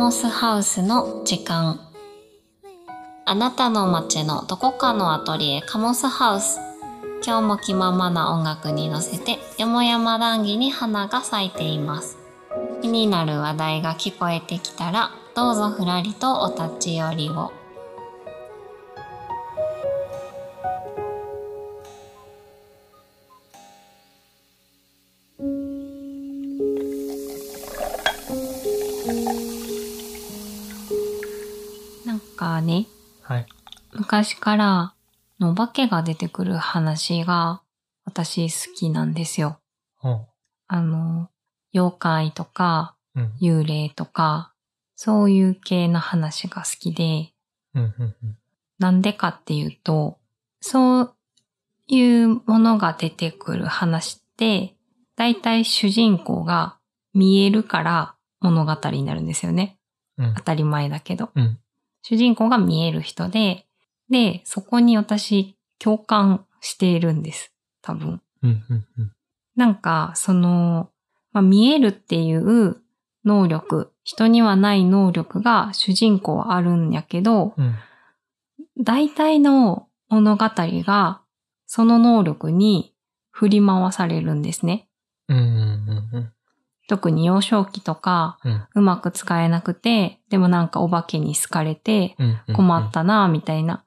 [0.00, 1.78] モスハウスの時間。
[3.26, 6.58] あなたの街のどこかのアトリエカモスハウス。
[7.22, 12.16] 今日も気ままな音楽に乗せてよもやま談義に花が咲いています。
[12.80, 17.52] 気になる話題が聞こえてきたらどうぞふらりとお立ち寄りを。
[34.12, 34.94] 昔から
[35.38, 37.62] のお化けが出てくる話が
[38.04, 39.60] 私好きなんですよ。
[40.02, 40.26] うん。
[40.66, 41.30] あの、
[41.72, 43.32] 妖怪とかうん。
[43.40, 44.52] 幽霊とか、
[44.96, 47.32] そういう系の話が好きで、
[48.80, 50.18] なんでかっていうと、
[50.60, 51.14] そう
[51.86, 54.74] いうものが出てくる話って、
[55.14, 56.78] だいたい主人公が
[57.14, 59.78] 見えるから物語になるんですよね。
[60.18, 61.30] うん当たり前だけど。
[61.36, 61.58] うん。
[62.02, 63.66] 主人公が見える人で、
[64.10, 67.52] で、そこに私共感しているんです。
[67.82, 68.20] 多分。
[68.42, 68.64] うん。
[68.68, 68.86] うん。
[68.98, 69.12] うん。
[69.56, 70.90] なんか、その、
[71.32, 72.76] まあ、見えるっていう
[73.24, 77.74] 能力、人にはない能力が主人公はあるんやけど、うん。
[78.82, 81.20] 大体の物語が
[81.66, 82.94] その能力に
[83.30, 84.88] 振り回されるんですね。
[85.28, 85.36] うん。
[85.38, 85.40] う
[86.18, 86.32] ん。
[86.88, 88.66] 特に幼少期とかうん。
[88.74, 92.54] うまく使えなくて、でもなんかお化けに好かれてうん。
[92.54, 93.84] 困ったなみたいな。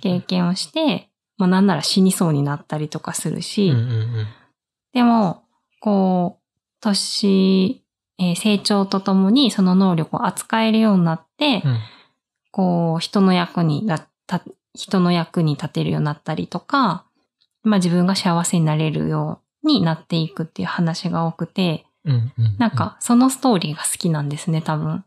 [0.00, 3.72] 経験をして、まあなんなら死にそうになったりとかするし。
[4.92, 5.44] でも、
[5.80, 6.42] こう、
[6.80, 7.84] 年、
[8.18, 11.78] えー成長とともにその能力を扱えるようになって、うん。
[12.50, 14.42] こう、人の役になった、
[14.74, 17.04] 人の役に立てるようになったりとか、
[17.62, 21.84] まあ自分が幸せになれるようになっていくっていう話が多くて。
[22.58, 25.04] なん、かそのストーリーが好きなんですね、多分。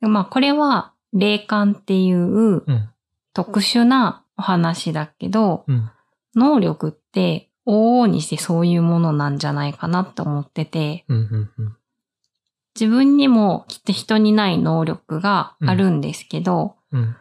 [0.00, 2.90] まあこれは霊感っていううん。
[3.32, 5.90] 特殊なお話だけど、うん。
[6.36, 11.16] 能力って往々にしてそういうものなんじゃないかなって思ってて、うん。
[11.16, 11.50] うん。
[11.58, 11.76] うん。
[12.78, 17.00] 自分にもきっと人にない能力があるんですけど、うん。
[17.00, 17.16] うん。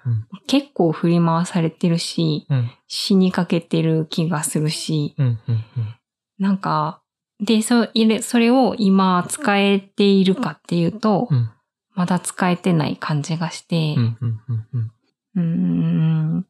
[0.47, 2.71] 結構振り回されてるし、うん。
[2.87, 5.39] 死にかけてる気がするし、うん。
[5.47, 5.63] うん。
[6.39, 7.01] なんか、
[7.39, 11.51] で、それ、それを今使えているかっていうと、うん。
[11.95, 13.99] まだ使えてない感じがしてう、
[15.41, 16.47] ん。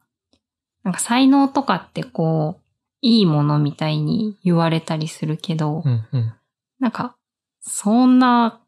[0.84, 2.64] なんか才能とかってこう、
[3.02, 6.08] いいものみたいに言われたりするけど、うん。
[6.12, 6.34] うん。
[6.80, 7.16] なんか、
[7.62, 8.62] そんな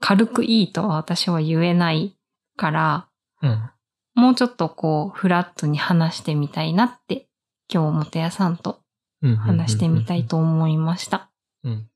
[0.00, 2.16] 軽くいいとは私は言えない
[2.56, 3.08] から、
[3.42, 3.70] うん。
[4.14, 7.28] もうちょっとこう、フラットに話してみたいなって、
[7.72, 8.80] 今日、もてやさんと
[9.22, 9.36] うん。
[9.36, 11.30] 話してみたいと思いました。
[11.64, 11.88] うん。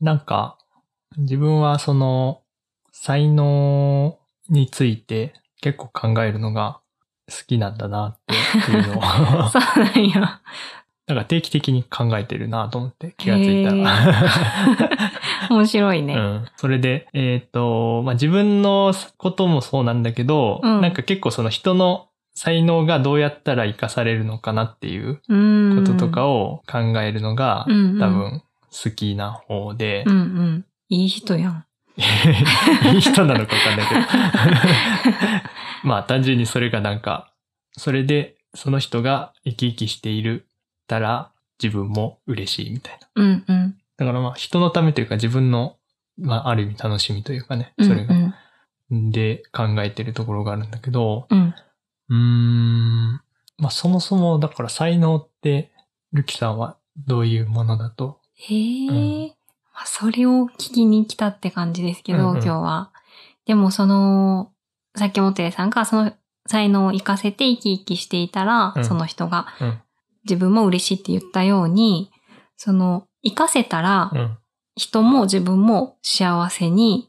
[0.00, 0.58] なんか、
[1.16, 2.42] 自分はその、
[2.92, 4.18] 才能
[4.48, 6.80] について結構考えるのが
[7.30, 8.18] 好きなんだなっ
[8.66, 10.40] ていうのを、 そうなんや。
[11.06, 15.10] なんか定期的に考えてるなと思って気がついたへら。
[15.50, 16.14] 面白いね。
[16.14, 16.44] うん。
[16.56, 25.20] それで、えっ、と、まあ、自分のこともそうなんだけど、うんなんか結構その人の才能がどうやったら活かされるのかなっていう。
[25.76, 30.64] こととかを考えるのが、うんうん多分好きな方でう、んうん。
[30.88, 31.64] いい人やん。
[32.94, 34.00] いい人なのかわかんないけど。
[35.84, 37.32] まあ単純にそれがなんか、
[37.72, 40.48] それでその人が生き生きしている
[40.86, 41.32] たら
[41.62, 43.08] 自分も嬉しいみたいな。
[43.14, 43.76] うんうん。
[43.96, 45.76] だからまあ人のためというか自分の、
[46.18, 48.14] まあある意味楽しみというかね、それが。
[48.14, 48.34] うん
[48.92, 51.54] で考えてるところがあるんだけど、うん。
[52.08, 53.12] うーん、
[53.58, 55.70] まあそもそもだから才能って、
[56.12, 56.76] ルキさんは
[57.06, 59.26] どういうものだとへえ、うん。
[59.74, 62.42] まあ、それを聞きに来たって感じですけど、うんうん。
[62.42, 62.90] 今日は。
[63.44, 64.50] でもその、
[64.96, 66.12] さっきもてさんがその
[66.46, 68.84] 才能を活かせて生き生きしていたら、うん。
[68.84, 69.80] その人がうん。
[70.24, 72.10] 自分も嬉しいって言ったように、
[72.56, 74.38] その、活かせたら、うん、
[74.76, 77.08] 人も自分も幸せに、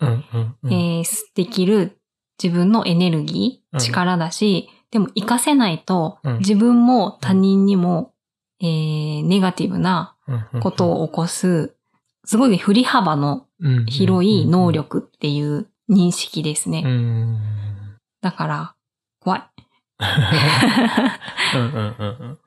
[1.35, 1.99] できる
[2.41, 3.79] 自分のエネルギー、うん。
[3.79, 6.37] 力だし、でも活かせないと、うん。
[6.39, 8.13] 自分も他人にも、
[8.61, 10.20] えーネガティブなうん
[10.61, 11.75] ことを起こす、
[12.25, 13.47] すごい振り幅の
[13.87, 14.71] 広い能。
[14.71, 16.83] 力っていう認識ですね。
[18.21, 18.75] だから、
[19.19, 19.43] 怖い。
[21.55, 22.37] うんうんうんうん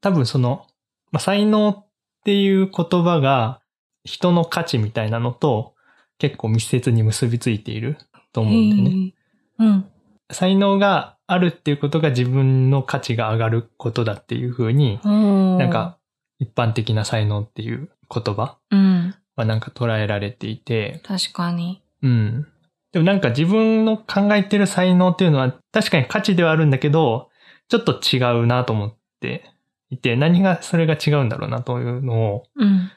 [0.00, 0.66] 多分その、
[1.12, 1.86] まあ、才能っ
[2.24, 3.62] ていう言葉が
[4.04, 5.74] 人の価値みたいなのと
[6.18, 7.96] 結構密接に結びついている
[8.34, 9.14] と思うんだよね。
[9.58, 9.86] うん。
[10.30, 15.96] 才能があるっていうことが自分の価値が上がることだっていうふうに、ななんか、
[16.38, 19.14] 一般的な才能っていう言葉うん。
[19.36, 21.82] はなんか捉えられていて、確かに。
[22.02, 22.46] うん。
[22.92, 27.30] でもなんか自分の考えてる才能っていうのは確かに価値ではあるんだけど、
[27.68, 29.50] ちょっと違うなと思って
[29.90, 32.90] いて、何がそれが違うんだろうなというのをうん。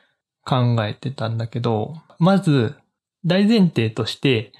[0.46, 2.76] 考えてたんだけど、まず
[3.26, 4.54] 大前提として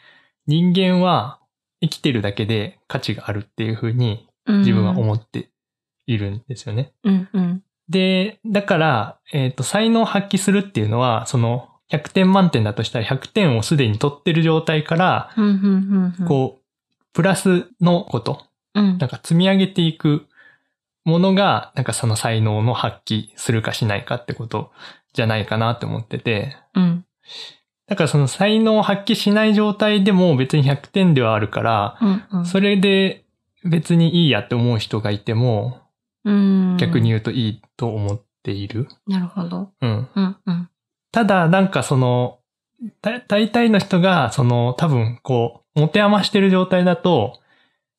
[0.46, 1.40] 人間は
[1.82, 5.50] 生きてるだけで価値があるっていうふうに自分は思って
[6.06, 6.92] いるんですよね。
[7.04, 7.30] うん。
[7.32, 7.64] うん。
[7.90, 15.30] で、だから、えっ、と、才能を発揮するっていうのは、その100点満点だとしたら100点をすでに取ってる状態から。
[16.28, 18.44] こう、プラスのこと、
[18.74, 18.98] うん。
[18.98, 20.28] なんか積み上げていく
[21.06, 24.72] ものが、なんかその才能の発揮するかしないかってこと
[25.14, 27.06] じゃないかなって思ってて、うん。
[27.88, 31.98] だからその才能を発揮しない状態でも別に100点ではあるから、
[32.32, 32.46] うん。
[32.46, 33.24] それで
[33.64, 35.87] 別にいいやって思う人がいても、うん。
[36.78, 38.88] 逆に言うといいと思っている？
[39.08, 39.72] なるほど。
[39.82, 40.08] うん。
[40.16, 40.38] うん。
[40.46, 40.70] うん。
[41.12, 42.40] ただ、なんかその、
[43.02, 47.40] た大体の人が、その、多分、こう、持て余してる状態だと、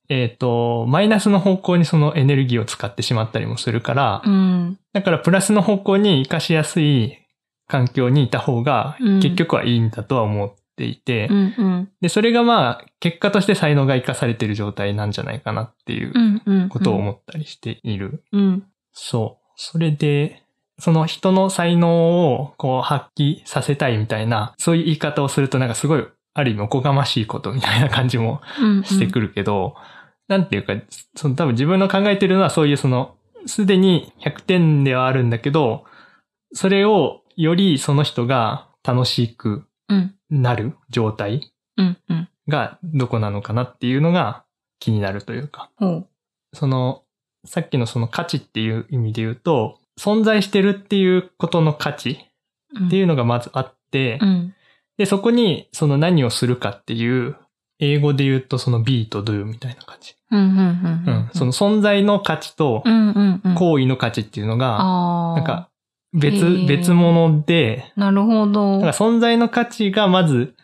[0.08, 4.78] えっ、と、マイナスの方向にそのエネルギーを使ってしまったりもするから、うん。
[4.92, 7.18] だからプラスの方向に活かしやすい
[7.66, 11.36] 環境にいた方がうん、結局はいいんだとは思っていて、うん。
[11.36, 11.88] うん。
[12.00, 16.42] で、それがまあ、結果として才能が活かされてる状態なんじゃないかなっていううん。
[16.46, 16.68] うん。
[16.68, 18.22] ことを思ったりしている。
[18.32, 18.64] うん。
[18.92, 19.46] そう。
[19.56, 20.44] それで、
[20.78, 28.84] その人の才能をこう発揮させたいみたいな、そういう言い方をするとなんかすごい、ある意味おこがましいことみたいな感じもうん。
[28.84, 29.74] してくるけど、
[30.28, 30.74] なんていうか、
[31.16, 33.16] その多分自分の考えてるのはそういうその、
[33.46, 35.84] すでに100点ではあるんだけど、
[36.52, 40.14] それをよりその人が楽しくうん。
[40.30, 41.52] なる状態。
[42.48, 44.44] がどこなのかなっていうのが
[44.80, 45.70] 気になるというか。
[45.76, 46.08] ほう。
[46.54, 47.02] その、
[47.44, 52.18] さっきのその価値っていう意味で言うと、存在してるっていうことの価値
[52.86, 54.54] っていうのがまずあって、うん。
[54.96, 57.36] で、そこにその何をするかっていう、
[57.80, 60.16] 英語で言うとその be と do みたいな感じ。
[61.32, 62.82] その存在の価値と。
[63.56, 64.78] 行為の価値っていうのが。
[65.36, 65.68] なんか
[66.12, 68.78] 別別物で、なるほど。
[68.78, 70.54] なんか存在の価値がまず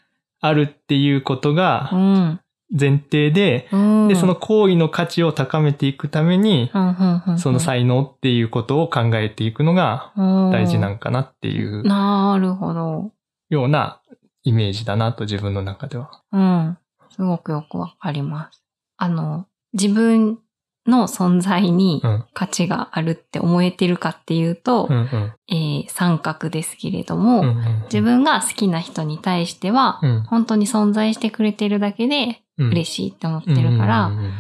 [0.41, 2.41] あるっていうことうがん。
[2.76, 4.08] 前提で、うん。
[4.08, 7.38] で、その行為の価値を高めていくために、うん、うん、うん。
[7.38, 13.12] その才能っていうことを考えていくのがうん大事なんかなっていうなるほど。
[13.50, 14.00] ような
[14.43, 16.23] イメージだなと自分の中では。
[16.32, 16.79] うん。
[17.11, 18.62] すごくよくわかります。
[18.96, 20.38] あの、自分
[20.87, 22.25] の存在にうん。
[22.35, 25.33] 価値があるって思えてるかっていうと、うんうん。
[25.49, 34.33] えー三角ですけれども、うんうん自分が好きな人に対しては、うん本当に存在してくれてるだけでうん嬉しいって思ってるから、うんうん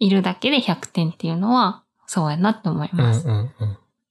[0.00, 3.26] いるだけで100点っていうのは、そうやなって思いうんます。
[3.26, 3.50] うんうん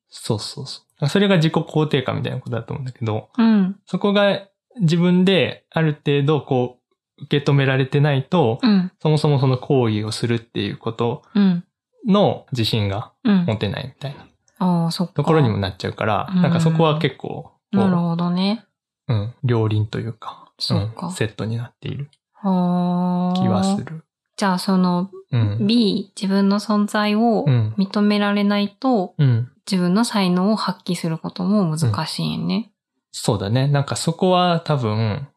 [0.09, 1.07] そうそうそう。
[1.07, 3.75] それが自己肯定感みたいなことだと思うんだけど、うん。
[3.85, 4.47] そこが
[4.81, 6.79] 自分である程度こ
[7.19, 8.91] う受け止められてないと、うん。
[9.01, 11.63] そもそもその行為をするっていうことうん。
[12.07, 13.45] の自信がうん。
[13.45, 14.27] 持てないみたいな。
[15.13, 18.65] ところにもなっちゃうから、うんなんかそこは結構、なるほどね。
[19.07, 23.39] うん、両輪というか、そうかんセットになっているはあ。
[23.39, 24.03] 気はする。
[24.35, 25.67] じゃあそのうん。
[25.67, 29.51] B、自分の存在をうん認められないと、うん。
[29.69, 32.71] 自分の才能を発揮することも難しいんね。
[33.11, 33.67] そうだね。
[33.67, 35.27] なんかそこは多分、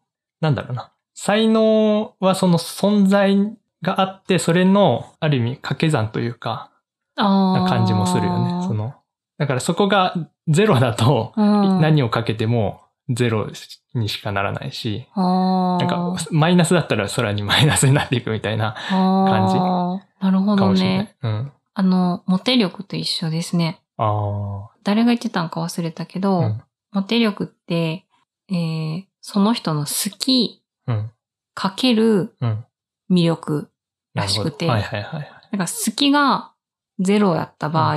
[0.41, 0.93] なんだろうな。
[1.15, 3.37] 才能はその存在
[3.83, 6.71] があって、それのある意味掛け算というか、
[7.17, 7.61] ああ。
[7.63, 8.67] な感じもするよね。
[8.67, 8.95] その、
[9.39, 10.15] だからそこが
[10.49, 13.49] ゼロだと、うん、何をかけてもゼロ
[13.95, 15.07] にしかならないし。
[15.17, 20.25] なんかマイナスだったら空にマイナスになっていくみたいな感じああ。
[20.25, 20.73] なるほど。
[20.73, 21.17] ね。
[21.23, 21.53] うん。
[21.75, 23.81] あの、モテ力と一緒ですね。
[23.97, 26.47] あ誰が言ってたんか忘れたけど、あ。
[26.47, 26.63] うん。
[26.93, 28.07] モテ力って、
[28.51, 31.11] えー、その人の好きうん。
[31.55, 32.65] かけるうん。
[33.11, 33.70] 魅力
[34.15, 35.23] らしくてはいはいはい。
[35.23, 36.53] だから好きが
[36.99, 37.97] ゼロやった場合、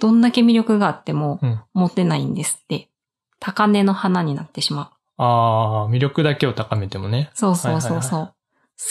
[0.00, 1.60] どんだけ魅力があってもうん。
[1.74, 2.88] 持てないんですって。
[3.38, 5.22] 高嶺の花になってしまう。
[5.22, 7.30] ああ、魅力だけを高めてもね。
[7.34, 8.18] そうそうそうそう。
[8.18, 8.34] はいは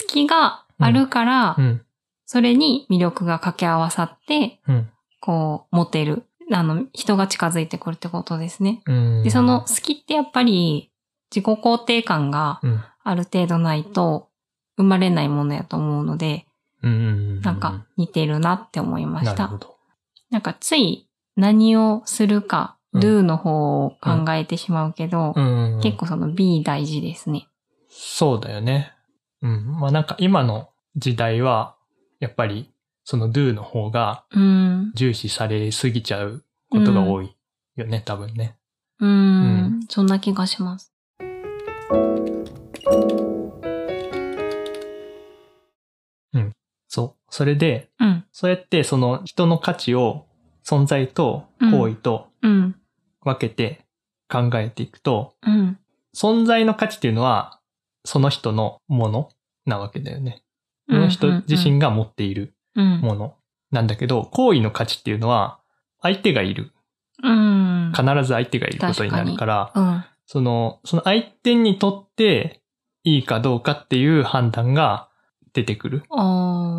[0.01, 1.81] 好きがあるから、うん。
[2.25, 4.89] それに魅力が掛け合わさって、うん。
[5.19, 6.23] こう、モテる。
[6.51, 8.81] あの、人が近づいてくるってことですね。
[8.85, 9.23] うん。
[9.23, 10.91] で、その好きってやっぱり
[11.35, 14.29] 自己肯定感がうん、ある程度ないと
[14.77, 16.45] 生まれないものやと思うので、うんうんうん。
[16.81, 19.33] なんか似てるなって思いました。
[19.33, 19.77] なるほど。
[20.29, 25.79] なんかつい何をするか、うん do の方を考えてしまうけど、うん。
[25.83, 27.47] 結構その be 大事ですね。
[27.87, 28.93] そうだよね。
[29.43, 29.79] うん。
[29.79, 31.75] まあなんか今の時代は、
[32.19, 32.71] やっぱり
[33.03, 34.91] その do の方がうん。
[34.95, 37.35] 重視されすぎちゃうことが多い
[37.75, 38.57] よね、多分ね。
[38.99, 39.09] うん。
[39.09, 40.91] うんそんな気がします。
[46.89, 47.33] そう。
[47.33, 48.25] それで、うん。
[48.33, 50.25] そうやってその人の価値を
[50.65, 52.75] 存在と行為とうん。
[53.21, 53.85] 分けて
[54.27, 55.79] 考えていくと、うん。
[56.15, 57.59] 存在の価値っていうのは
[58.03, 59.29] その人のもの
[59.65, 60.43] なわけだよね。
[60.89, 62.99] その人自身が持っているうん。
[63.01, 63.35] もの
[63.71, 65.59] なんだけど、行為の価値っていうのは
[66.01, 66.71] 相手がいる。
[67.21, 67.93] うん。
[67.95, 70.05] 必ず相手がいることになるから、うん。
[70.25, 72.61] その、その相手にとって
[73.03, 75.08] いいかどうかっていう判断が
[75.59, 76.03] 出てくる。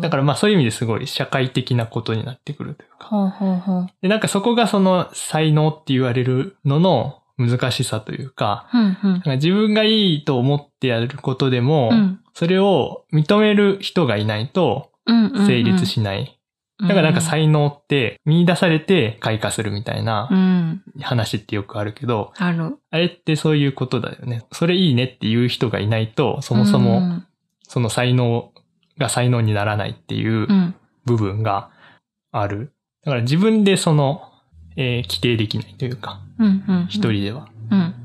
[0.01, 3.89] だからまあそういう意味ですごい社会的なことになってくるというか。
[4.01, 9.21] で、なんかそこがその才能って言われるのの難しさというか、うんうんなん。
[9.21, 12.19] か自分がいいと思ってやることでも、うん。
[12.33, 15.47] それを認める人がいないとうんうんうん。
[15.47, 16.37] 成立しない。
[16.81, 20.81] だからなんか才能って見出されて開花するみたいなうん。
[21.01, 22.77] 話ってよくあるけど、ある。
[22.89, 24.43] あれってそういうことだよね。
[24.51, 27.27] それいいねっていう人がいないと、そもそうもん
[27.67, 28.50] その才能
[29.01, 30.75] が才能にならないっていううん。
[31.05, 31.69] 部分が
[32.31, 32.71] ある。
[33.03, 34.21] だから自分でその、
[34.77, 36.87] えー規定できないというか、うんうん。
[36.89, 36.99] 一。
[37.11, 37.49] 人では。
[37.71, 37.95] うん。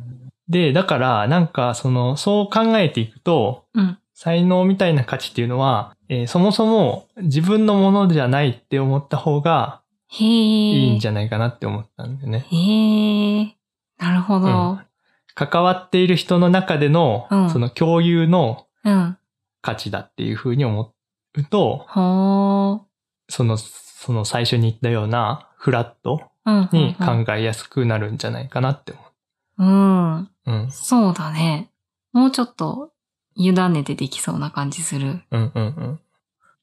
[0.49, 3.99] で、だからなんかその、そう考えていくと、うん。
[4.15, 9.83] 才能みたいな価値っていうのは、えーそもそも自分のものじゃないって思った方が。
[10.19, 12.47] いいんじゃないかなって思ったんだよね。
[12.49, 13.57] へえ。
[13.99, 14.79] なるほど。
[15.35, 19.19] 関わっている人の中での、うんその共有のうん。
[19.67, 20.95] 価値だっていうふうに思
[21.35, 22.87] うと、ほ
[23.29, 26.31] その、その最初に言ったようなフラット。
[26.73, 29.01] に考えやすくなるんじゃないかなって思
[29.59, 30.21] うん。
[30.21, 30.31] う。
[30.47, 30.71] うん。
[30.71, 31.73] そうだね。
[32.13, 32.93] もうちょっと
[33.35, 35.23] 委ねてできそうな感じする。
[35.33, 36.01] うんうんうん。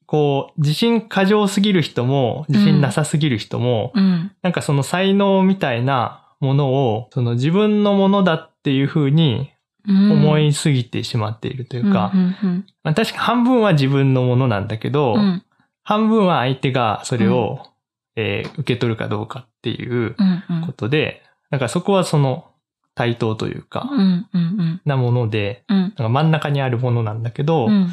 [0.06, 4.32] こう、自信過剰すぎる人も、自信なさすぎる人も、うん。
[4.40, 9.53] なんかその才能みたいなものを、その自分のものだっていうふうにうん
[9.86, 15.20] 思いすぎてしまっているというか、うんうんまあ、確か半分は自分のものなんだけど、うん。
[15.20, 15.42] うん。
[15.82, 17.66] 半分は相手がそれを、
[18.16, 20.66] えー受け取るかどうかっていううんうん。
[20.66, 22.50] ことで、なんかそこはその
[22.94, 24.80] 対等というか、うんうんうん。
[24.84, 25.78] なもので、うん。
[25.80, 27.88] なんか真ん中にあるものなんだけど、うん。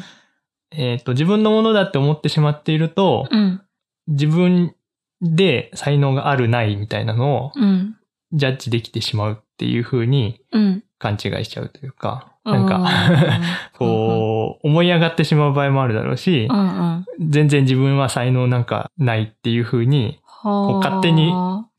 [0.70, 3.60] えっ、と、自分のものだって思ってしまっていると、うん。
[4.06, 4.74] 自分
[5.20, 7.96] で才能があるないみたいなのをうん。
[8.32, 10.84] ジャッジできてしまうっていう風にうん。
[11.02, 12.86] 勘違いしちゃうというか、なんか、う
[13.78, 16.48] こう、思い上がってしまう場合もあるだろうし。
[17.20, 21.32] 全然自分は才能なんかないっていう風にこう勝手に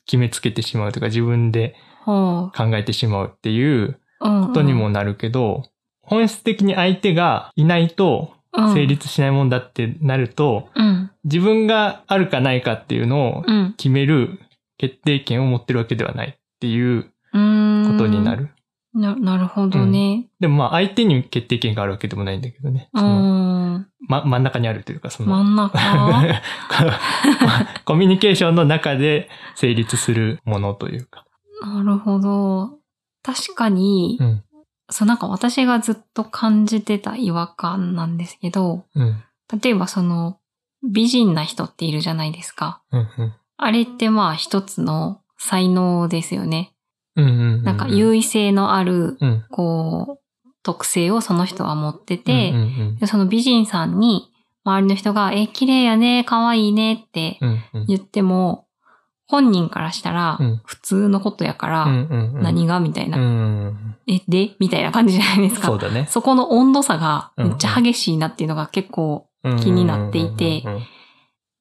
[0.05, 1.75] 決めつけてしまうというか自分で
[2.05, 3.97] ほ考えてしまうっていう。
[4.23, 5.63] ことにもなるけど、
[6.01, 8.85] 本質的に相手がいないとうん成。
[8.87, 11.11] 立しないもんだってなると、うん。
[11.25, 13.73] 自分があるかないかっていうのをうん。
[13.75, 14.39] 決める
[14.77, 17.87] 決定権を持ってるわけではないっていううん。
[17.91, 18.35] ことにな。
[18.35, 18.49] る。
[18.93, 20.27] な、なるほどね。
[20.39, 22.89] でもまあ相手に決定権があるわけでもないんだけどね。
[22.93, 23.87] うそのん。
[24.07, 25.79] ま、真ん中にあるというか、その、真ん中？
[27.85, 31.25] コミュニケーションの中で成立するものというか。
[31.61, 32.79] なるほど。
[33.23, 34.43] 確かに、うん。
[34.89, 39.23] そうなんか私がずっと感じてた違和感なんですけど、うん。
[39.61, 40.37] 例えばその
[40.83, 42.81] 美人な人っているじゃないですか。
[42.91, 42.99] うん。
[42.99, 43.33] うん。
[43.57, 46.72] あれってまあ一つの才能ですよね。
[47.15, 49.45] なんか優位性のある、うん。
[49.51, 52.53] こう、特性をその人は持ってて、
[53.05, 54.31] その美人さんに
[54.63, 57.39] 周りの人が、え、綺麗やね、可愛いねって。
[57.87, 58.67] 言っても、
[59.27, 61.85] 本人からしたらうん普通のことやから。
[62.33, 63.95] 何がみたいな、うん。
[64.07, 64.55] え、で？
[64.59, 65.67] みたいな感じじゃないですか。
[65.67, 66.07] そうだね。
[66.09, 69.27] そこの温度差がめっちゃ激しいなっていうのが結構、
[69.59, 70.63] 気になっていて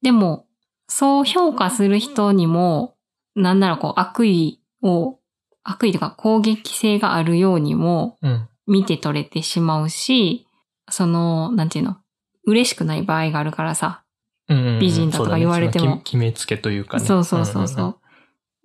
[0.01, 0.45] でも、
[0.87, 2.95] そう評価する人にも、
[3.35, 5.17] なんならこう悪意を、
[5.63, 8.47] 悪意とか攻撃性があるようにもうん。
[8.65, 10.47] 見て取れてしまうし、
[10.89, 11.97] その、なんていうの、
[12.45, 14.03] 嬉しくない場合があるからさ、
[14.47, 14.79] うん。
[14.79, 17.05] 美人だとか言われてもね決めつけというかね。
[17.05, 17.99] そうそうそうそ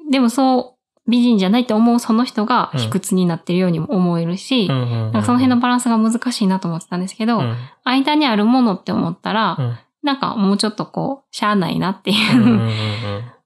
[0.09, 0.11] う。
[0.11, 0.77] でもそ
[1.07, 4.77] う、美人じゃないって思うその人が卑屈になってるようにも思えるし、うん。
[4.77, 4.83] うん。
[4.83, 4.91] うん。
[4.91, 7.57] なんかその辺のバランスが難しいなと思ってたんですけど、うん。
[7.85, 9.79] 間にあるものって思ったら、うん。
[10.03, 12.43] なんかもうちょっとこう、しゃあないなっていうん。
[12.43, 12.49] うん。
[12.49, 12.71] ううん。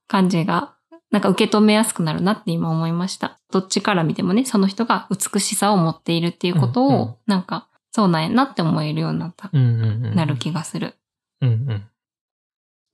[0.09, 0.75] 感じが、
[1.12, 3.38] なんか受け止めやすくなるなって今思いました。
[3.52, 9.62] どっちから見てもね、その人が美しさを持っているっていうことを、うんうんなんか、そうなんやなって思えるようになった、うん。
[9.62, 10.14] うん。
[10.16, 10.95] なる気がする。
[11.42, 11.49] うん。
[11.50, 11.83] うん。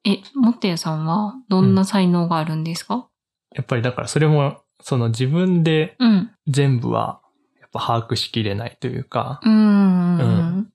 [0.04, 3.08] え、もってやさんはどんな才能があるんですか？
[3.54, 6.30] やっぱりだからそれも、その自分でうん。
[6.48, 7.20] 全部は、
[7.60, 10.18] やっぱ把握しきれないというか、うーん。
[10.18, 10.72] うん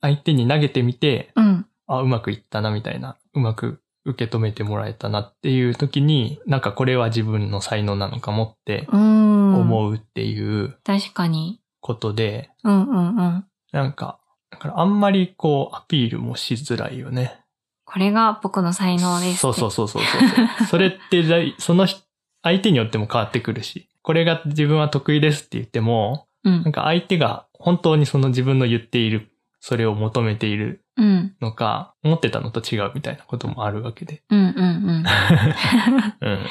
[0.00, 1.66] 相手に投げてみて、うん。
[1.86, 9.54] あ、うまくいったなみたいな、うまく受け止めてもらえたなっていう時に、なんかこれは自分の才能なのかもってうん。
[9.60, 11.60] 思うっていう確かに。
[11.80, 13.44] ことで、うんうんうん。
[13.72, 14.18] なんか、
[14.50, 17.38] だからあんまりこうアピールもしづらいよね。
[17.84, 19.38] これが僕の才能です。
[19.38, 20.18] そうそうそうそうそ
[20.62, 20.66] う。
[20.66, 22.00] それってだい、その人
[22.42, 26.72] 相手によっても変わってくるし、これが自分は得意ですって言っても、うんなん。
[26.72, 29.30] か相手が本当にその自分の言っている、
[29.60, 31.34] それを求めているうん。
[31.40, 34.22] のか、思ってたのと違うみたいなこともあるわけで。
[34.30, 34.60] うんうんう
[35.00, 35.04] ん。
[36.20, 36.46] うん。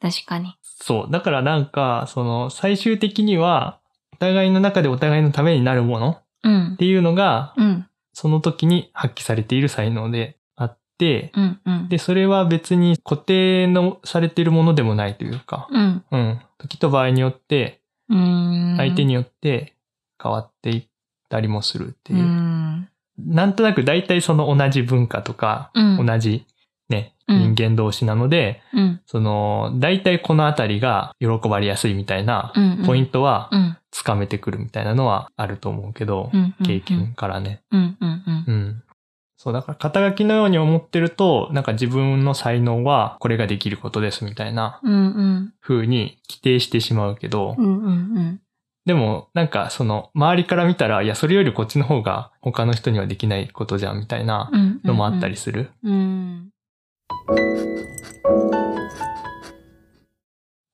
[0.00, 0.56] 確かに。
[0.62, 1.10] そう。
[1.10, 3.80] だからなんか、その、最終的には、
[4.12, 6.84] お互いの中でお互いのためになるものっうんて。
[6.84, 7.86] いうのが、うん。
[8.12, 11.88] その時に発揮されている才能であって、うんうん。
[11.88, 16.04] で、それは別に固定のされているものでもないというか、うん。
[16.10, 16.40] うん。
[16.58, 17.82] 時と場合によって。
[18.08, 19.74] 相手によって
[20.22, 20.86] 変わっていっ
[21.28, 22.88] たりもするっていうう。
[23.22, 23.34] ん。
[23.34, 26.06] なんとなく大体その同じ文化とか、うん。
[26.06, 26.44] 同じ
[26.88, 29.00] ね、うん人間同士なので、うん。
[29.06, 32.82] その、大体このあたりが喜ばれやすいみたいなうん。
[32.86, 33.76] ポイントはうん。
[33.90, 36.54] つかめてくるみたいなのはあると思うけどう、ん。
[36.64, 37.14] 経験。
[37.14, 37.62] からね。
[37.72, 38.44] うんうんうん。
[38.46, 38.82] うん。
[39.38, 45.52] そう、だから肩書きのように思ってると、なんか自分の才能はこれができることですみたいなうんうん。
[45.60, 48.40] 風に規定してしまうけどう、んうんうん。
[48.86, 54.80] でもなんかその周りから見たら、いや、それよりこっちの方が他の人にはできないことじゃんみたいなうん。
[54.84, 55.70] のもあったりする。
[55.82, 56.50] うん。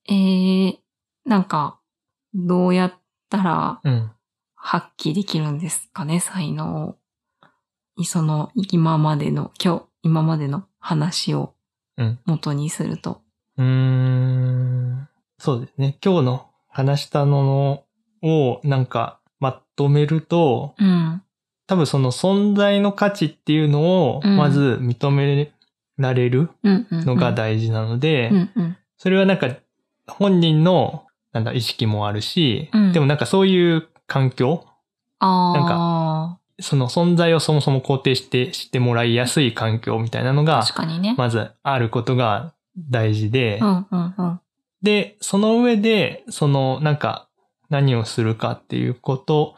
[0.08, 0.74] えー、
[1.24, 1.80] なんか、
[2.34, 2.92] どうやっ
[3.30, 4.10] たらうん。
[4.54, 6.96] 発揮できるんですかね、才能
[7.96, 8.04] を。
[8.04, 11.54] その、今までの、今日、今までの話を
[11.96, 13.22] うん元にすると。
[13.56, 15.08] うーん。
[15.38, 15.98] そうですね。
[16.04, 17.84] 今日の話したの
[18.22, 21.22] をなんかまとめると、うん。
[21.66, 25.52] 多分その存在の価値っていうのをうんまず認め
[25.98, 26.50] られる。
[26.64, 28.30] のが大事なので。
[28.98, 29.48] それはなんか
[30.06, 34.64] 本人のなんだ意識もあるし、うんでもなんかそういう環境、
[35.18, 40.62] あなんその存在をそもそも肯定してしてもらいやすい環境みたいなのあ。
[40.62, 41.14] がね。
[41.16, 43.60] まずあることが大事で。
[44.82, 47.28] で、その上で、その、なんか、
[47.72, 49.56] 何をするかっていうこと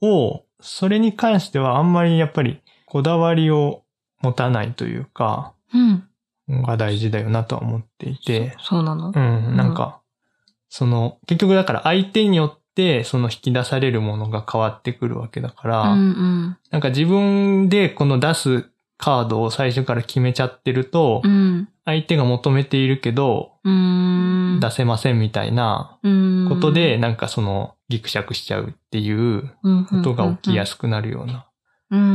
[0.00, 3.82] を、それに関してはあんまりやっぱりこだわりを
[4.20, 6.62] 持たないというか、うん。
[6.62, 9.08] が大事だよなとは思っていて、そうなの？
[9.08, 10.00] うん、なんか、
[10.68, 16.58] その、結局だから相手によってその引き出されるものが変わってくるわけだから、うんうん。
[16.70, 18.68] なんか自分でこの出す
[18.98, 21.68] カードを最初から決めちゃってると、うん。
[21.84, 23.52] 相手が求めているけど。
[24.60, 29.54] 出せませんみたいなうんことで、なんかその、ギクシャクしちゃうっていう
[29.90, 31.46] ことが起きやすくなるような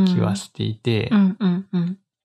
[0.05, 1.09] 気はしていて。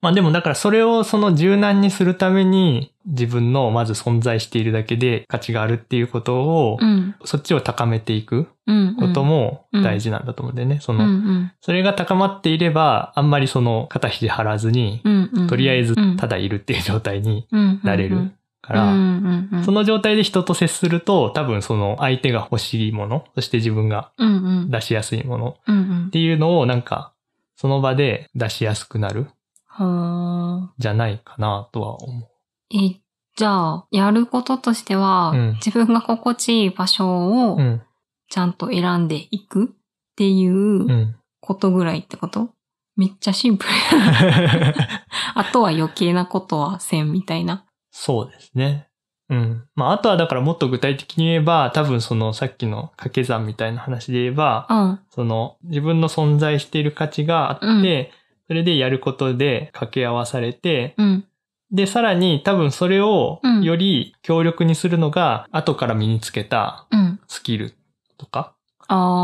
[0.02, 8.96] まあでもだからそれをその柔軟にするために自分のまず存在しているだけで価値があるっていうことをう、んそっちを高めていくうん。
[8.96, 10.78] ことも大事なんだと思うんだよね。
[10.80, 15.46] そうんの、うんそれが高まっていれば、あんまりその肩肘張らずに、うんうん。
[15.46, 19.64] とりあえずうんただいるっていう状態にななれるかうんら、うんうん。
[19.64, 24.30] その状態で人と接すると、多分その相手が欲しいもの、そして自分がうんう
[24.66, 24.70] ん。
[24.70, 26.10] 出しやすいものうんうんっ。
[26.10, 27.12] ていうのをなんか、
[27.56, 29.26] その場で出しやすくなる
[30.78, 32.28] じゃないかなとは思う。
[32.74, 33.00] え、
[33.36, 37.82] じゃあ、やることとしては、うん自分が心地いい場所をうん。
[38.28, 39.64] ちゃんと選んでいく？
[39.64, 39.68] っ
[40.16, 42.50] ていううんことぐらいってこと？
[42.96, 43.70] めっちゃシンプル。
[45.34, 47.64] あとは余計なことはせんみたいな。
[47.90, 48.88] そうですね。
[49.28, 49.64] うん。
[49.74, 55.00] まあ、あとはだからもっと具体的に言えば、多分そのさっきの掛け算みたいな話で言えば、うん。
[55.10, 61.24] その自分の存在している価値があって、うんそれでやることで掛け合わされて、うん。
[61.70, 67.20] で、さらに多分それをうんより強力にするのが、後から身につけたうん。
[67.28, 67.74] スキル
[68.18, 68.54] とか。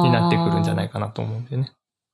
[0.05, 1.73] になってくるんじゃないかなと思うんだよね。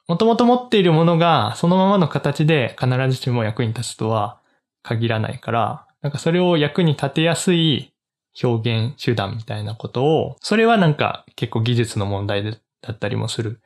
[0.09, 4.41] もともと持っているものがそのままの形で必ずしも役に立つとは
[4.83, 7.95] 限らないから、なんかそれを役に立てやすい
[8.43, 13.61] 表現手段みたいなことを、それはなんか結構技術の問題でだったりもする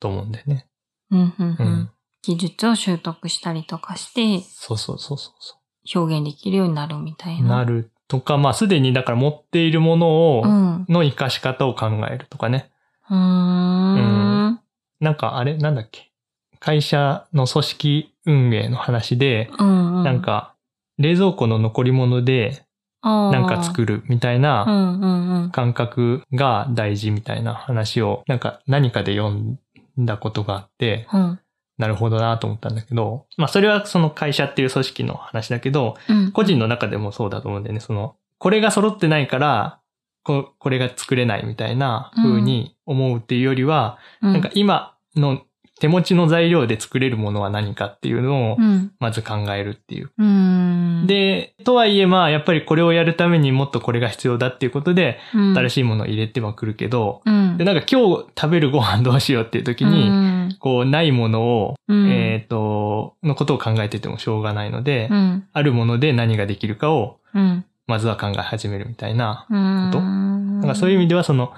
[0.00, 0.66] と思うんだよね。
[1.10, 1.90] うんうんううんん。
[2.22, 5.56] 技術を習得したりとかしてそうそうそうそうそ
[5.94, 7.42] 表現できるようになるみたいう。
[7.42, 7.56] な。
[7.56, 7.64] な。
[7.64, 10.86] るとか、まあすでにだから持っているものを、うん。
[10.88, 12.70] の活かし方を考えるとかね。
[13.08, 14.60] うーん。
[15.00, 16.10] なんかあれなんだっけ
[16.58, 20.04] 会社の組織運営の話で、うんうん。
[20.04, 20.54] なんか
[20.98, 22.64] 冷蔵庫の残り物で
[23.02, 25.50] ななんか作るみたいなうんうんうん。
[25.50, 29.58] 感覚が大事みたいな話をなんか何かで読ん
[29.98, 31.40] だことがあって、うん。
[31.80, 36.30] なるほどなと思ったんだけど、まあそれはその会社っていう組織の話だけど、うん。
[36.30, 37.80] 個人の中でもそうだと思うんだよね。
[37.80, 39.80] その、これが揃ってないから、
[40.22, 45.40] ここれが作れないみたいな風に思うっていうよりは、うん、なんか今の
[45.80, 48.92] 手持ちの材料で作れるものは何かっていうのをう、ん。
[49.00, 50.12] まず考えるっていう。
[50.18, 57.56] うん。、で、とはいえまあ、やっぱりこれをやるためにもっとこれが必要だっていうことで、うん、新しいものを入れてはくるけど、うん。
[57.56, 65.48] で、なんか今日食べるご飯どうしようっていう時に、うん、こう、ないものを、うん、えっ、と、のことを考えててもしょうがないので、うん。
[65.52, 67.64] あるもので何ができるかを、うん。
[67.86, 69.46] まずは考え始めるみたいな。
[69.50, 69.90] うん。
[69.92, 71.52] ことなんかそういう意味では、その、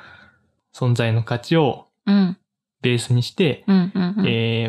[0.74, 2.36] 存在の価値をうん。
[2.82, 3.64] ベースにして、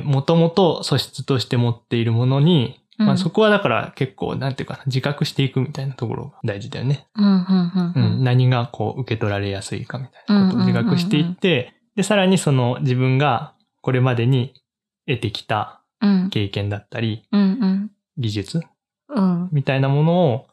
[0.03, 7.07] もともと素質として持っているものに、うんまあそこはだから結構、なんていうかな、自覚していくみたいなところが大事だよね。
[7.15, 14.53] 何がこう受け取られやすいかみたいなことを自覚していって、で、さらにその自分がこれまでに
[15.05, 16.29] 得てきたうん。
[16.29, 17.41] 経験だったり、うん。
[17.41, 17.91] うん。
[18.17, 18.61] 技術
[19.09, 19.49] うん。
[19.51, 20.47] みたいなものを、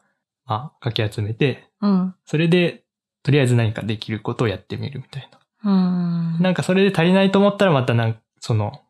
[0.45, 2.15] まあ、かき集めて、うん。
[2.25, 2.83] それで、
[3.23, 5.29] とりあえず何かできることをやってみるみたい
[5.63, 5.71] な。
[5.71, 6.41] うん。
[6.41, 8.81] なんかそれで足りないと思ったらまたなんか、その、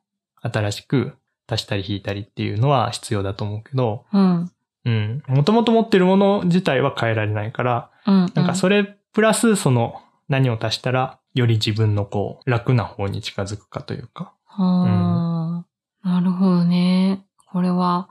[0.41, 1.13] 新しく
[1.47, 4.51] 足したり引いたりっていうのは必要だと思うけど、うん。
[4.85, 5.23] うん。
[5.27, 8.31] もともと持ってるもの自体は変えられないから、うん。
[8.33, 14.33] なんかそれプラスその何を足したらより自分のこう楽な方に近づくかというか。
[14.45, 15.65] は
[16.03, 17.25] あ、なるほどね。
[17.51, 18.09] これは、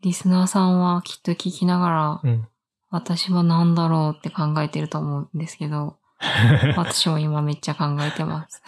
[0.00, 2.48] リスナーさんはきっと聞きながら、うん。
[2.90, 5.98] 私は何だろうって考えてると思うんですけど、
[6.76, 8.62] 私も今めっちゃ考えてます。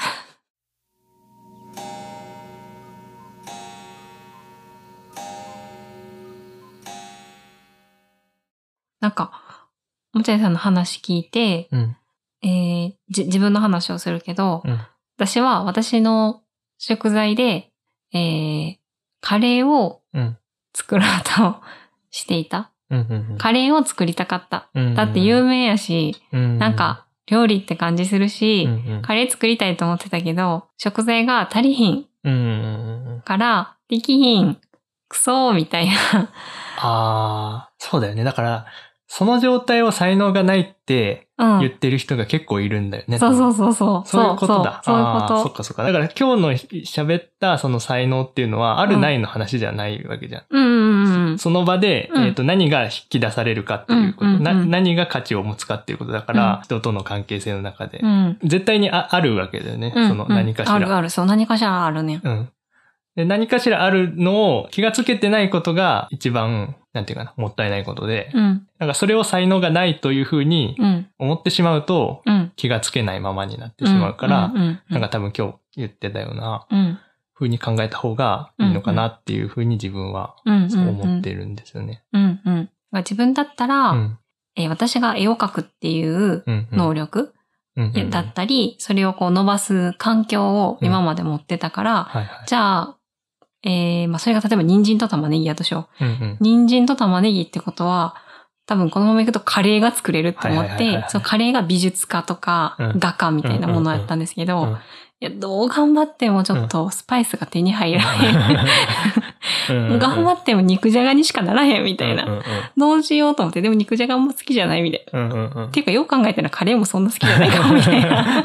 [9.01, 9.31] なんか、
[10.12, 11.96] もちゃいさんの話聞いて、うん。
[12.42, 14.79] えーじ、自分の話をするけど、うん。
[15.16, 16.42] 私は私の
[16.79, 17.70] 食材で、
[18.12, 18.77] えー、
[19.20, 20.38] カレーをうん。
[20.74, 21.57] 作ろうと
[22.11, 22.70] していた。
[22.90, 22.98] うん。
[23.31, 23.38] うん。
[23.38, 24.68] カレーを作りたかった。
[24.74, 33.22] うんだって有名やし、うんなんか、料理って感じするし、うんうんカレー作りたいと思ってたけど、食材が足りひん。
[33.24, 34.59] から、できひん、
[35.09, 35.92] クソーみたいな。
[36.81, 38.24] ああ、そうだよね。
[38.24, 38.66] だから、
[39.08, 41.58] その状態を才能がないってうん。
[41.60, 43.18] 言ってる人が結構いるんだよね。
[43.18, 44.08] そうそうそうそう。
[44.08, 44.82] そういうことだ。
[44.84, 45.84] そうそういうあーそこっかそっか。
[45.84, 50.40] だから今日の喋ったその才能っていうのは、あるうんないの話じゃないわけじゃん。
[50.42, 50.46] と。
[50.50, 51.38] うんうんうん。
[51.38, 58.00] その場で、うんえっ、と、何が引き出されるかっていうこと、うんうんうんな何が価値を持つかっていうことだから、うん人との関係性の中で。
[58.02, 58.38] うん。
[58.42, 59.92] 絶対にああるわけだよね。
[59.94, 60.74] うんその何かしら。
[60.74, 62.20] あるある、そう、何かしらあるね。
[62.24, 62.48] うん。
[63.18, 68.68] で何かしらあるのを気がつけてないことが一番、なんていうかな、もったいないことで、うん。
[68.78, 71.09] なんかそれを才能がないというふうにうん。
[71.18, 72.52] 思ってしまうと、うん。
[72.54, 74.52] 気がつけないままになってしまうから、
[74.88, 76.98] なんか多分今日言ってたようなうん。
[77.35, 80.70] 風に考えた方がいいのかなっていうふうに自分はうん。
[80.70, 82.04] そう思ってるんですよね。
[82.92, 84.18] 自分だったら、うん。
[84.54, 86.68] えー私が絵を描くっていううん。
[86.70, 87.35] 能力
[87.76, 92.09] うんうんうんだったり、それをこう伸ばす環境を今まで持ってたから。
[92.46, 92.97] じゃあ、
[93.64, 96.04] えーまあそれが例えば人参と玉ねぎやとしよう。
[96.04, 96.14] んうん。
[96.32, 96.36] う。
[96.40, 98.14] 人参と玉ねぎってことは、
[98.66, 102.98] 多分このままいくとカレーが作れるって思ってそのカレーが美術家とかうん。
[102.98, 104.78] 画家みたいなものやったんですけど、うん
[105.20, 108.32] いや、どう頑張ってもちょっとスパイスが手に入らへ
[109.72, 109.98] ん。
[109.98, 112.40] 頑張っても肉じゃがにしかならへんみたいな。
[112.76, 115.68] どうしようと思って、でも肉じゃがも好きじゃないみたいな。
[115.72, 118.44] ていうか、よく考えたらカレーもそんな好きじゃないかもみたいな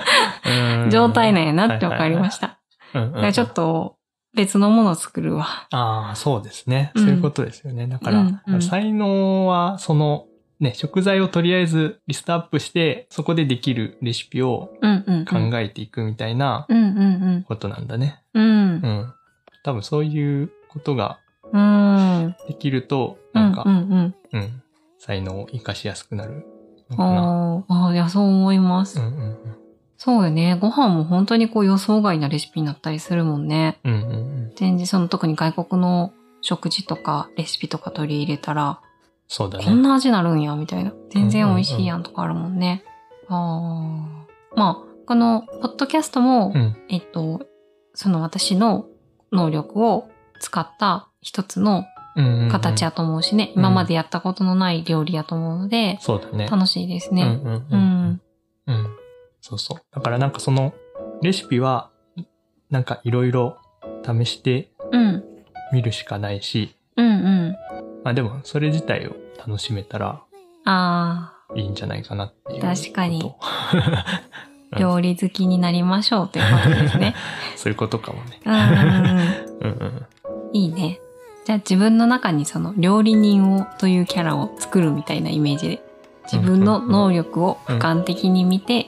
[0.84, 2.58] うん 状態なんやなって分かりました。
[3.32, 3.98] ちょっと
[4.36, 5.68] 別のものを作るわ。
[5.72, 6.92] ああ、そうですね。
[6.96, 7.88] うんそういうことですよね。
[7.88, 10.26] だから、うんうん才能は、その、
[10.60, 15.26] ね、食材をとりあえずリストアップして、そこでできるレシピをうんうん、うん。
[15.52, 18.22] 考えていくみたいなうんうんことなんだね。
[18.34, 18.44] うん。
[18.44, 18.88] うんう。
[18.88, 19.14] ん。
[19.64, 21.20] 多分そういうことが
[21.52, 22.36] うん。
[22.48, 24.16] できると、うんなんか、うんうん。
[24.34, 24.62] うん、
[25.00, 26.46] 才能を活かしやすくなる
[26.90, 27.10] のかな。
[27.10, 29.00] あーあー、いや、そう思います。
[29.00, 29.38] うんうん
[30.04, 30.58] そうよね。
[30.60, 33.80] ご飯も本当にこう予想外なレシピになったりするもんね。
[33.86, 33.94] うん。
[33.94, 34.52] うんうんうん。
[34.58, 36.12] 全然その特に外国の
[36.42, 38.82] 食事とかレシピとか取り入れたら、
[39.30, 39.64] そうだね。
[39.64, 40.92] こんな味なるんや、みたいな。
[41.10, 42.84] 全然美味しいやんとかあるもんね。
[43.30, 44.58] ああ。
[44.58, 46.76] まあ、この、ポッドキャストも、うん。
[46.90, 47.48] えっと、
[47.94, 48.88] その私の
[49.32, 50.10] 能力を
[50.42, 51.86] 使った一つの
[52.16, 56.48] うんうんうん形やと思うしね、今までやったことのない料理やと思うので、そうだね。
[56.48, 57.24] 楽しいですね。
[57.24, 57.82] うんうんううんん。
[57.82, 57.93] うん。
[59.54, 59.96] そうそう。
[59.96, 60.74] だからなんかその
[61.22, 61.90] レシピは
[62.70, 63.58] なんかいろいろ
[64.06, 65.24] 試してうん。
[65.72, 67.56] みるしかないし、うんうん。
[68.04, 70.22] まあでもそれ自体を楽しめたら
[70.66, 72.76] あいいんじゃないかなっていうこと。
[72.76, 73.34] 確かに
[74.80, 77.16] 料理好きになりましょうということですね。
[77.58, 78.40] そういうことかもね。
[78.46, 79.32] うんうんうん。
[79.62, 80.08] うん
[80.52, 80.56] うん。
[80.56, 81.00] いいね。
[81.46, 85.84] じゃあ自分の中にその料理人をというキャラを作るみたいなイメージで、
[86.32, 88.83] 自分の能力を俯瞰的に見て、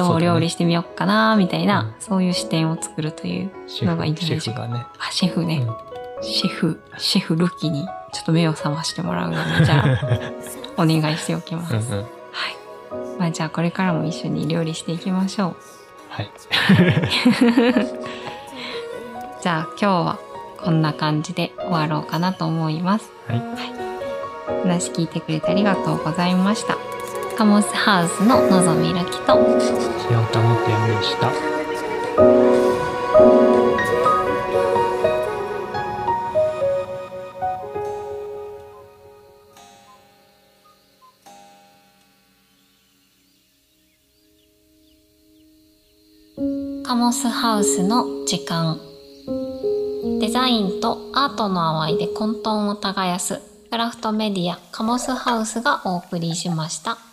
[0.00, 4.66] どう料理してみようかな、みたいな、そういう視点を作るというシのがいいんじゃないでしょうか。
[4.66, 4.86] ね。
[4.98, 5.66] あ、シェフね。
[6.22, 10.00] シェフ、シェフルキにちょっと目を覚ましてもらうので、じゃあ、
[10.82, 11.74] お願いしておきます。
[11.74, 11.84] はい。
[11.84, 13.18] うんうん。
[13.18, 15.56] まあじゃあこれからも一緒に料理していきましょう。
[16.08, 16.30] はい。
[19.42, 20.18] じゃあ今日は
[20.58, 23.10] こんな感じで終わろうかなと思います。
[23.26, 23.42] はい。
[24.62, 26.89] 話聞いてくれてありがとうございました。
[27.40, 30.42] カモスハウスののぞみるきと、清田
[30.86, 31.32] でした。
[46.84, 48.78] カモスハウスの時間
[50.20, 57.09] デザインとアートの淡いで混沌を耕すクラフトメディアカモスハウスがお送りしました。